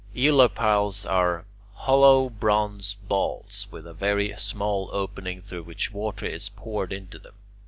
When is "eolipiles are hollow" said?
0.15-2.27